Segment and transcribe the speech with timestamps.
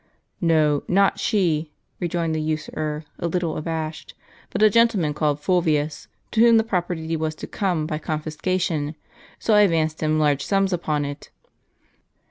[0.41, 1.69] "No, not s7ie,"
[1.99, 4.15] rejoined the usurer, a little abashed;
[4.49, 8.95] "but a gentleman called Fulvius, to whom the property was to come by confiscation;
[9.37, 11.29] so I advanced him large sums upon it."